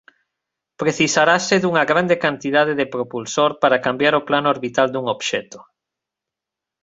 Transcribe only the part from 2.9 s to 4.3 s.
propulsor para cambiar o